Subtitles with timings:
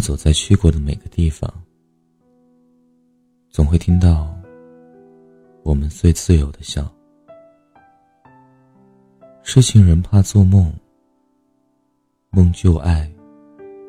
[0.00, 1.52] 走在去过的每个地方，
[3.50, 4.34] 总会听到
[5.62, 6.90] 我们最自由的笑。
[9.42, 10.72] 痴情人怕做梦，
[12.30, 13.10] 梦旧爱，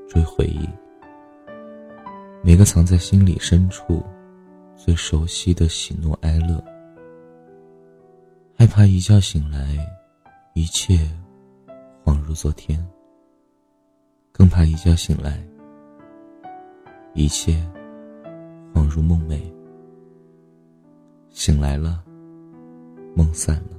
[0.09, 0.67] 追回忆。
[2.43, 4.03] 每个藏在心里深处
[4.75, 6.63] 最熟悉的喜怒哀乐，
[8.57, 9.77] 害怕一觉醒来，
[10.55, 11.07] 一切
[12.03, 12.83] 恍如昨天。
[14.31, 15.45] 更怕一觉醒来，
[17.13, 17.53] 一切
[18.73, 19.41] 恍如梦寐。
[21.29, 22.03] 醒来了，
[23.15, 23.77] 梦散了。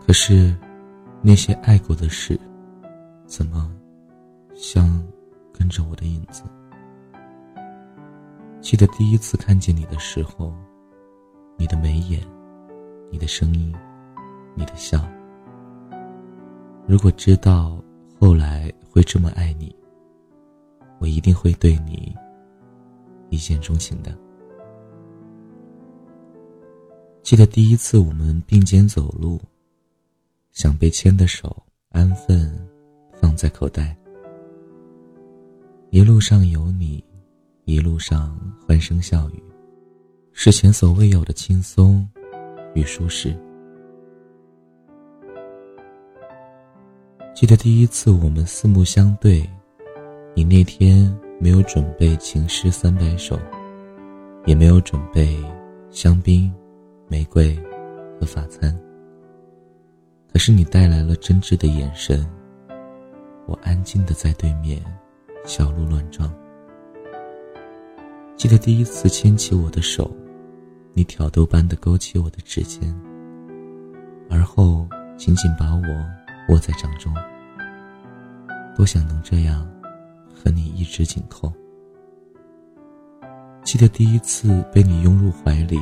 [0.00, 0.54] 可是，
[1.22, 2.38] 那些爱过的事，
[3.26, 3.70] 怎么
[4.54, 5.00] 像
[5.52, 6.42] 跟着我的影子？
[8.60, 10.52] 记得第一次看见你的时候，
[11.56, 12.22] 你的眉眼，
[13.10, 13.74] 你的声音，
[14.54, 15.08] 你的笑。
[16.86, 17.80] 如果知道
[18.18, 19.74] 后来会这么爱你，
[21.00, 22.14] 我一定会对你
[23.30, 24.16] 一见钟情的。
[27.22, 29.40] 记得第一次我们并肩走路，
[30.52, 32.52] 想被牵的手安分
[33.14, 33.96] 放在口袋，
[35.90, 37.02] 一路上有你，
[37.64, 39.42] 一路上欢声笑语，
[40.32, 42.06] 是前所未有的轻松
[42.74, 43.34] 与舒适。
[47.34, 49.48] 记得第一次我们四目相对，
[50.40, 53.38] 你那天没有准备情诗三百首，
[54.46, 55.36] 也没有准备
[55.90, 56.50] 香槟、
[57.08, 57.54] 玫瑰
[58.18, 58.74] 和法餐。
[60.32, 62.26] 可是你带来了真挚的眼神，
[63.44, 64.82] 我安静的在对面，
[65.44, 66.32] 小鹿乱撞。
[68.34, 70.10] 记得第一次牵起我的手，
[70.94, 72.98] 你挑逗般的勾起我的指尖，
[74.30, 75.84] 而后紧紧把我。
[76.48, 77.14] 握在掌中，
[78.74, 79.70] 多想能这样
[80.42, 81.52] 和你一直紧扣。
[83.62, 85.78] 记得第一次被你拥入怀里，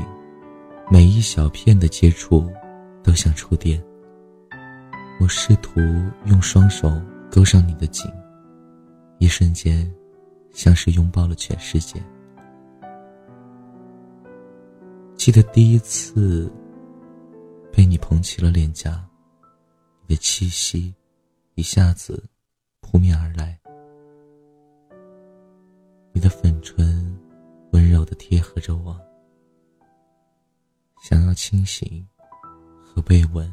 [0.91, 2.50] 每一小片的接触
[3.04, 3.80] 都像触电。
[5.20, 5.80] 我试图
[6.24, 8.10] 用双手勾上你的颈，
[9.19, 9.88] 一瞬间，
[10.52, 12.02] 像是拥抱了全世界。
[15.14, 16.52] 记得第一次
[17.72, 19.04] 被你捧起了脸颊。
[20.06, 20.94] 你的气息，
[21.54, 22.25] 一下子
[22.80, 23.57] 扑面而来。
[26.60, 27.19] 唇
[27.72, 28.98] 温柔的贴合着我，
[31.02, 32.06] 想要清醒
[32.80, 33.52] 和被吻，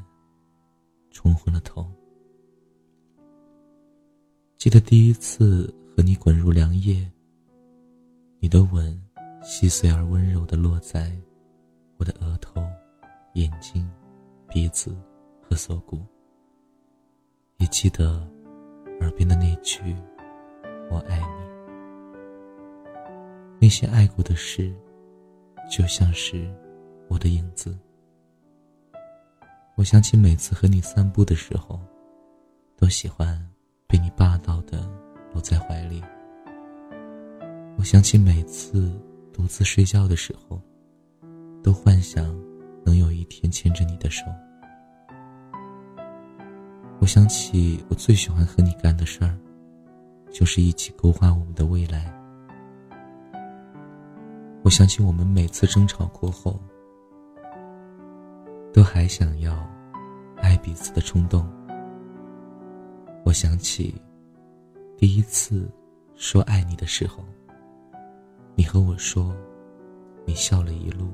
[1.12, 1.90] 冲昏了头。
[4.58, 7.12] 记得第一次和你滚入凉夜，
[8.40, 9.00] 你的吻
[9.44, 11.16] 细碎而温柔的落在
[11.98, 12.64] 我的额头、
[13.34, 13.88] 眼睛、
[14.48, 14.96] 鼻子
[15.42, 16.04] 和锁骨。
[17.58, 18.28] 也记得
[19.00, 19.96] 耳边的那句
[20.90, 21.35] “我爱你”。
[23.66, 24.72] 那些爱过的事，
[25.72, 26.48] 就像是
[27.10, 27.76] 我的影子。
[29.76, 31.82] 我想起每次和你散步的时候，
[32.78, 33.44] 都喜欢
[33.88, 34.88] 被你霸道的
[35.34, 36.00] 搂在怀里。
[37.80, 38.94] 我想起每次
[39.34, 40.62] 独自睡觉的时候，
[41.64, 42.40] 都幻想
[42.86, 44.24] 能有一天牵着你的手。
[47.00, 49.36] 我想起我最喜欢和你干的事儿，
[50.32, 52.14] 就是一起勾画我们的未来。
[54.66, 56.60] 我想起我们每次争吵过后，
[58.74, 59.56] 都还想要
[60.38, 61.48] 爱彼此的冲动。
[63.24, 63.94] 我想起
[64.98, 65.70] 第一次
[66.16, 67.24] 说爱你的时候，
[68.56, 69.32] 你和我说，
[70.26, 71.14] 你笑了一路。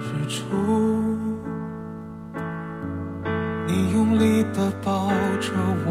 [0.00, 0.44] 日出，
[3.66, 5.08] 你用力的抱
[5.40, 5.52] 着
[5.86, 5.88] 我，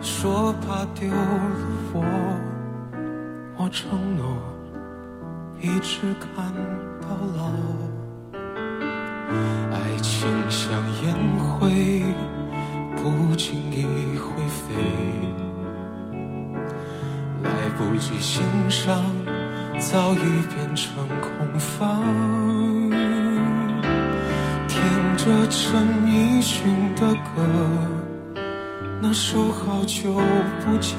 [0.00, 1.16] 说怕丢了
[1.92, 2.02] 我，
[3.56, 4.24] 我承诺
[5.60, 6.52] 一直看
[7.00, 7.50] 到老。
[9.72, 10.72] 爱情像
[11.04, 12.02] 烟灰，
[12.96, 13.86] 不经意
[14.18, 14.74] 会飞。
[17.42, 17.48] 来
[17.78, 19.04] 不及欣赏，
[19.80, 20.18] 早已
[20.54, 22.02] 变成空房。
[24.68, 24.80] 听
[25.16, 27.42] 着陈奕迅的歌，
[29.00, 30.12] 那首好久
[30.62, 30.94] 不见，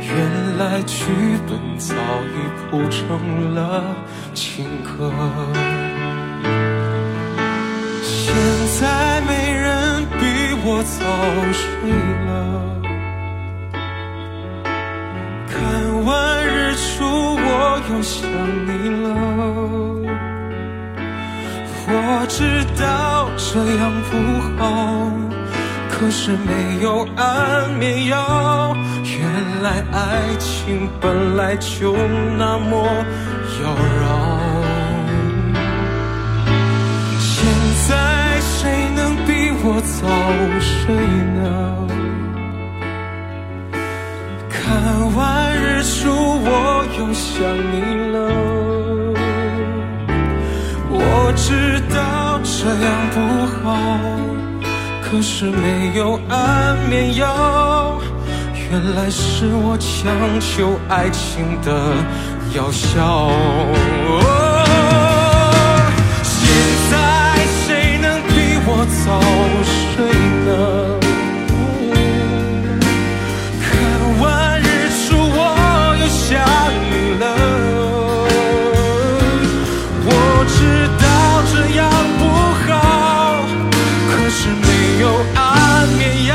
[0.00, 1.06] 原来剧
[1.48, 2.36] 本早已
[2.70, 3.82] 谱成了
[4.34, 5.10] 情歌。
[8.02, 8.34] 现
[8.78, 10.20] 在没人比
[10.62, 11.00] 我早
[11.52, 11.90] 睡
[12.26, 12.57] 了，
[17.90, 18.28] 又想
[18.66, 18.70] 你
[19.02, 19.06] 了。
[21.90, 24.12] 我知道这样不
[24.62, 24.62] 好。
[25.90, 31.96] 可是没有安眠药，原来爱情本来就
[32.38, 32.86] 那么
[33.60, 34.06] 妖娆。
[37.18, 37.34] 现
[37.88, 37.90] 在
[38.40, 40.06] 谁能比我早
[40.60, 40.94] 睡
[41.34, 41.40] 呢？
[45.78, 47.30] 日出我又想
[47.70, 47.74] 你
[48.10, 48.16] 了，
[50.90, 51.96] 我知道
[52.42, 53.16] 这样不
[53.46, 53.62] 好。
[55.00, 58.00] 可是没有安眠药，
[58.68, 61.94] 原来是我强求爱情的
[62.56, 63.30] 药效。
[80.48, 81.04] 知道
[81.52, 81.80] 这样
[82.18, 82.22] 不
[82.66, 83.46] 好，
[84.10, 84.66] 可是没。
[84.98, 85.06] 有
[85.36, 86.34] 安眠药，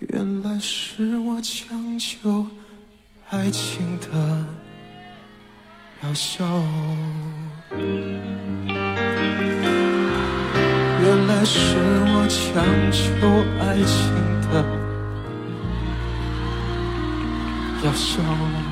[0.00, 2.46] 原来是我强求
[3.30, 4.44] 爱情的
[6.02, 6.44] 药效。
[11.00, 11.78] 原来是
[12.12, 12.62] 我强
[12.92, 13.02] 求
[13.64, 14.12] 爱情
[17.86, 18.65] 的药效。